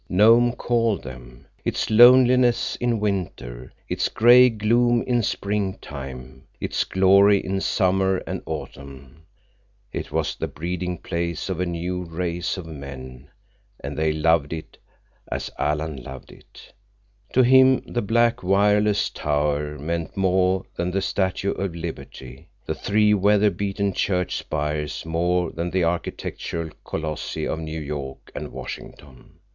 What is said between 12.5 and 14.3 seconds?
of men, and they